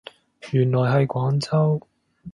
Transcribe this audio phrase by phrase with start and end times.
[0.49, 1.87] 原來係廣州